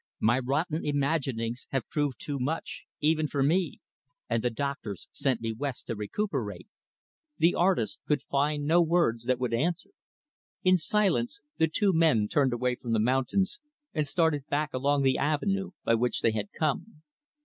[0.19, 3.81] My rotten imaginings have proven too much even for me
[4.27, 6.67] and the doctors sent me West to recuperate,"
[7.37, 9.91] The artist could find no words that would answer.
[10.63, 13.59] In silence, the two men turned away from the mountains,
[13.93, 17.03] and started back along the avenue by which they had come.